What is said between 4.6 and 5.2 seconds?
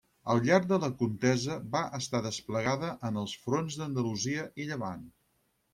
i Llevant.